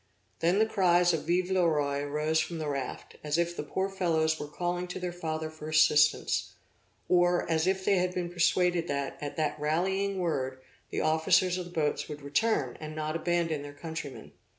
[0.39, 3.87] Then the cries of Vive le Roi arose from the raft, as if the poor
[3.87, 6.53] fellows were calling to their father for assistance;
[7.07, 10.59] or, as if they had been persuaded that, at that rallying word,
[10.89, 14.31] the officers of the boats would return, and not abandon their countrymen.